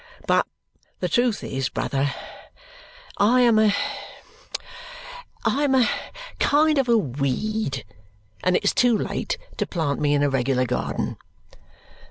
"But 0.25 0.47
the 0.99 1.07
truth 1.07 1.43
is, 1.43 1.69
brother, 1.69 2.11
I 3.19 3.41
am 3.41 3.59
a 3.59 3.71
I 5.45 5.63
am 5.63 5.75
a 5.75 5.87
kind 6.39 6.79
of 6.79 6.89
a 6.89 6.97
weed, 6.97 7.85
and 8.43 8.55
it's 8.55 8.73
too 8.73 8.97
late 8.97 9.37
to 9.57 9.67
plant 9.67 9.99
me 10.01 10.15
in 10.15 10.23
a 10.23 10.29
regular 10.31 10.65
garden." 10.65 11.17